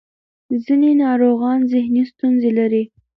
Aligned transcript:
ځینې 0.65 0.91
ناروغان 1.03 1.59
ذهني 1.71 2.03
ستونزې 2.11 2.51
لري. 2.57 2.83